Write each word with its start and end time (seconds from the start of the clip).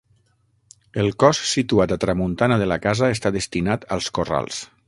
El 1.03 1.09
cos 1.25 1.43
situat 1.51 1.93
a 1.97 1.99
tramuntana 2.05 2.59
de 2.65 2.71
la 2.73 2.81
casa 2.89 3.13
està 3.19 3.35
destinat 3.39 3.89
als 3.99 4.13
corrals. 4.21 4.69